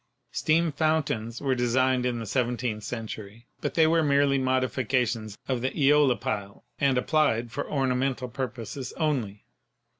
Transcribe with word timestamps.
Steam 0.31 0.71
fountains 0.71 1.39
were 1.43 1.53
de 1.53 1.67
signed 1.69 2.07
in 2.07 2.17
the 2.17 2.25
seventeenth 2.25 2.83
century, 2.83 3.45
but 3.59 3.75
they 3.75 3.85
were 3.85 4.01
merely 4.01 4.39
modifications 4.39 5.37
of 5.47 5.61
the 5.61 5.69
eolipile 5.69 6.63
and 6.79 6.97
applied 6.97 7.51
for 7.51 7.69
ornamental 7.71 8.27
purposes 8.27 8.93
only. 8.93 9.45